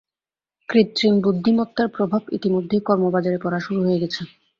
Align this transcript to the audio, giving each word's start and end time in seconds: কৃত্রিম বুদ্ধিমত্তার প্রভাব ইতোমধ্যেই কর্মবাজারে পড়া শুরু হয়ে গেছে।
কৃত্রিম 0.69 1.13
বুদ্ধিমত্তার 1.21 1.87
প্রভাব 1.89 2.21
ইতোমধ্যেই 2.31 2.85
কর্মবাজারে 2.87 3.37
পড়া 3.43 3.59
শুরু 3.65 3.79
হয়ে 3.85 4.01
গেছে। 4.03 4.21